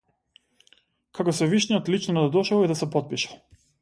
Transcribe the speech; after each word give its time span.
Како 1.19 1.35
севишниот 1.41 1.91
лично 1.97 2.25
да 2.25 2.33
дошол 2.37 2.65
и 2.67 2.71
да 2.73 2.79
се 2.81 2.89
потпишал. 2.97 3.39